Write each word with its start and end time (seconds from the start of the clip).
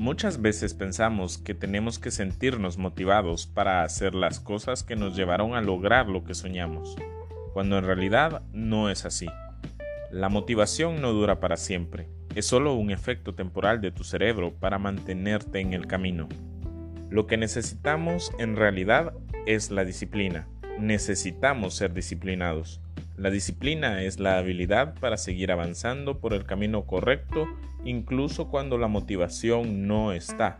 Muchas 0.00 0.40
veces 0.40 0.72
pensamos 0.72 1.36
que 1.36 1.52
tenemos 1.52 1.98
que 1.98 2.10
sentirnos 2.10 2.78
motivados 2.78 3.46
para 3.46 3.82
hacer 3.82 4.14
las 4.14 4.40
cosas 4.40 4.82
que 4.82 4.96
nos 4.96 5.14
llevaron 5.14 5.54
a 5.54 5.60
lograr 5.60 6.08
lo 6.08 6.24
que 6.24 6.32
soñamos, 6.32 6.96
cuando 7.52 7.76
en 7.76 7.84
realidad 7.84 8.40
no 8.54 8.88
es 8.88 9.04
así. 9.04 9.26
La 10.10 10.30
motivación 10.30 11.02
no 11.02 11.12
dura 11.12 11.38
para 11.38 11.58
siempre, 11.58 12.08
es 12.34 12.46
solo 12.46 12.72
un 12.72 12.90
efecto 12.90 13.34
temporal 13.34 13.82
de 13.82 13.90
tu 13.90 14.02
cerebro 14.02 14.54
para 14.54 14.78
mantenerte 14.78 15.60
en 15.60 15.74
el 15.74 15.86
camino. 15.86 16.30
Lo 17.10 17.26
que 17.26 17.36
necesitamos 17.36 18.32
en 18.38 18.56
realidad 18.56 19.12
es 19.44 19.70
la 19.70 19.84
disciplina. 19.84 20.48
Necesitamos 20.78 21.74
ser 21.74 21.92
disciplinados. 21.92 22.80
La 23.20 23.28
disciplina 23.28 24.02
es 24.02 24.18
la 24.18 24.38
habilidad 24.38 24.94
para 24.98 25.18
seguir 25.18 25.52
avanzando 25.52 26.20
por 26.20 26.32
el 26.32 26.46
camino 26.46 26.86
correcto 26.86 27.46
incluso 27.84 28.48
cuando 28.48 28.78
la 28.78 28.88
motivación 28.88 29.86
no 29.86 30.12
está. 30.12 30.58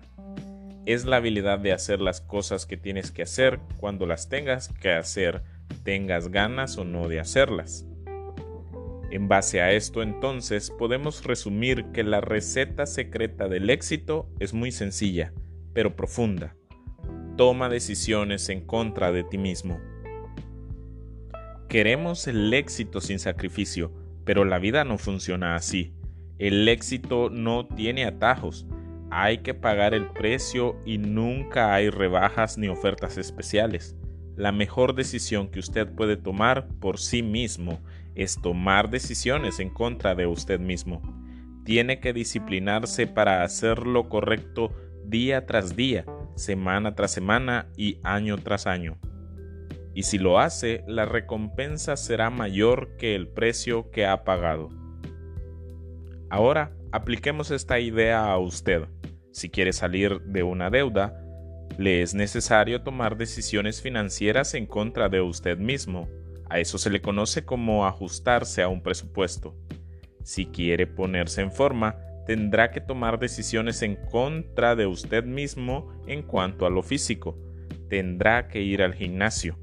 Es 0.84 1.06
la 1.06 1.16
habilidad 1.16 1.58
de 1.58 1.72
hacer 1.72 2.02
las 2.02 2.20
cosas 2.20 2.66
que 2.66 2.76
tienes 2.76 3.12
que 3.12 3.22
hacer 3.22 3.60
cuando 3.78 4.04
las 4.04 4.28
tengas 4.28 4.68
que 4.68 4.92
hacer, 4.92 5.42
tengas 5.84 6.28
ganas 6.28 6.76
o 6.76 6.84
no 6.84 7.08
de 7.08 7.20
hacerlas. 7.20 7.86
En 9.10 9.26
base 9.26 9.62
a 9.62 9.72
esto 9.72 10.02
entonces 10.02 10.70
podemos 10.70 11.24
resumir 11.24 11.86
que 11.94 12.04
la 12.04 12.20
receta 12.20 12.84
secreta 12.84 13.48
del 13.48 13.70
éxito 13.70 14.28
es 14.38 14.52
muy 14.52 14.70
sencilla, 14.70 15.32
pero 15.72 15.96
profunda. 15.96 16.54
Toma 17.38 17.70
decisiones 17.70 18.50
en 18.50 18.60
contra 18.66 19.12
de 19.12 19.24
ti 19.24 19.38
mismo. 19.38 19.80
Queremos 21.70 22.26
el 22.26 22.52
éxito 22.52 23.00
sin 23.00 23.20
sacrificio, 23.20 23.92
pero 24.24 24.44
la 24.44 24.58
vida 24.58 24.82
no 24.82 24.98
funciona 24.98 25.54
así. 25.54 25.94
El 26.40 26.66
éxito 26.68 27.30
no 27.30 27.64
tiene 27.64 28.06
atajos. 28.06 28.66
Hay 29.12 29.38
que 29.38 29.54
pagar 29.54 29.94
el 29.94 30.08
precio 30.08 30.74
y 30.84 30.98
nunca 30.98 31.72
hay 31.72 31.88
rebajas 31.88 32.58
ni 32.58 32.66
ofertas 32.66 33.18
especiales. 33.18 33.94
La 34.34 34.50
mejor 34.50 34.96
decisión 34.96 35.48
que 35.48 35.60
usted 35.60 35.86
puede 35.94 36.16
tomar 36.16 36.66
por 36.80 36.98
sí 36.98 37.22
mismo 37.22 37.78
es 38.16 38.42
tomar 38.42 38.90
decisiones 38.90 39.60
en 39.60 39.70
contra 39.70 40.16
de 40.16 40.26
usted 40.26 40.58
mismo. 40.58 41.00
Tiene 41.64 42.00
que 42.00 42.12
disciplinarse 42.12 43.06
para 43.06 43.44
hacer 43.44 43.86
lo 43.86 44.08
correcto 44.08 44.74
día 45.04 45.46
tras 45.46 45.76
día, 45.76 46.04
semana 46.34 46.96
tras 46.96 47.12
semana 47.12 47.68
y 47.76 48.00
año 48.02 48.38
tras 48.38 48.66
año. 48.66 48.98
Y 49.94 50.04
si 50.04 50.18
lo 50.18 50.38
hace, 50.38 50.84
la 50.86 51.04
recompensa 51.04 51.96
será 51.96 52.30
mayor 52.30 52.96
que 52.96 53.14
el 53.14 53.28
precio 53.28 53.90
que 53.90 54.06
ha 54.06 54.24
pagado. 54.24 54.68
Ahora, 56.28 56.72
apliquemos 56.92 57.50
esta 57.50 57.80
idea 57.80 58.30
a 58.30 58.38
usted. 58.38 58.84
Si 59.32 59.50
quiere 59.50 59.72
salir 59.72 60.20
de 60.22 60.42
una 60.42 60.70
deuda, 60.70 61.20
le 61.76 62.02
es 62.02 62.14
necesario 62.14 62.82
tomar 62.82 63.16
decisiones 63.16 63.80
financieras 63.80 64.54
en 64.54 64.66
contra 64.66 65.08
de 65.08 65.20
usted 65.20 65.58
mismo. 65.58 66.08
A 66.48 66.58
eso 66.60 66.78
se 66.78 66.90
le 66.90 67.00
conoce 67.00 67.44
como 67.44 67.86
ajustarse 67.86 68.62
a 68.62 68.68
un 68.68 68.82
presupuesto. 68.82 69.56
Si 70.22 70.46
quiere 70.46 70.86
ponerse 70.86 71.40
en 71.40 71.52
forma, 71.52 71.96
tendrá 72.26 72.70
que 72.70 72.80
tomar 72.80 73.18
decisiones 73.18 73.82
en 73.82 73.96
contra 73.96 74.76
de 74.76 74.86
usted 74.86 75.24
mismo 75.24 75.92
en 76.06 76.22
cuanto 76.22 76.66
a 76.66 76.70
lo 76.70 76.82
físico. 76.82 77.38
Tendrá 77.88 78.46
que 78.48 78.62
ir 78.62 78.82
al 78.82 78.94
gimnasio. 78.94 79.58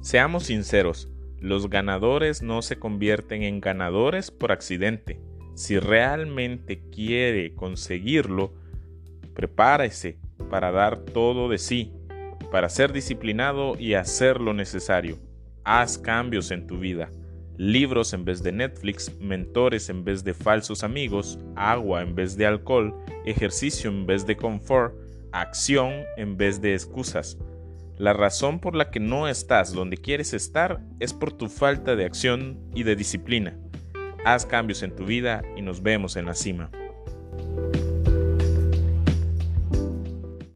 Seamos 0.00 0.44
sinceros, 0.44 1.08
los 1.40 1.68
ganadores 1.68 2.40
no 2.40 2.62
se 2.62 2.78
convierten 2.78 3.42
en 3.42 3.60
ganadores 3.60 4.30
por 4.30 4.50
accidente. 4.50 5.20
Si 5.54 5.78
realmente 5.78 6.80
quiere 6.90 7.54
conseguirlo, 7.54 8.54
prepárese 9.34 10.18
para 10.48 10.70
dar 10.70 11.00
todo 11.00 11.50
de 11.50 11.58
sí, 11.58 11.92
para 12.50 12.70
ser 12.70 12.92
disciplinado 12.92 13.76
y 13.78 13.92
hacer 13.92 14.40
lo 14.40 14.54
necesario. 14.54 15.18
Haz 15.64 15.98
cambios 15.98 16.50
en 16.50 16.66
tu 16.66 16.78
vida. 16.78 17.10
Libros 17.58 18.14
en 18.14 18.24
vez 18.24 18.42
de 18.42 18.52
Netflix, 18.52 19.14
mentores 19.20 19.90
en 19.90 20.02
vez 20.02 20.24
de 20.24 20.32
falsos 20.32 20.82
amigos, 20.82 21.38
agua 21.56 22.00
en 22.00 22.14
vez 22.14 22.38
de 22.38 22.46
alcohol, 22.46 22.94
ejercicio 23.26 23.90
en 23.90 24.06
vez 24.06 24.26
de 24.26 24.34
confort, 24.34 24.94
acción 25.32 25.92
en 26.16 26.38
vez 26.38 26.62
de 26.62 26.72
excusas. 26.72 27.36
La 28.00 28.14
razón 28.14 28.60
por 28.60 28.76
la 28.76 28.90
que 28.90 28.98
no 28.98 29.28
estás 29.28 29.74
donde 29.74 29.98
quieres 29.98 30.32
estar 30.32 30.80
es 31.00 31.12
por 31.12 31.34
tu 31.34 31.50
falta 31.50 31.96
de 31.96 32.06
acción 32.06 32.58
y 32.74 32.82
de 32.82 32.96
disciplina. 32.96 33.58
Haz 34.24 34.46
cambios 34.46 34.82
en 34.82 34.96
tu 34.96 35.04
vida 35.04 35.42
y 35.54 35.60
nos 35.60 35.82
vemos 35.82 36.16
en 36.16 36.24
la 36.24 36.32
cima. 36.32 36.70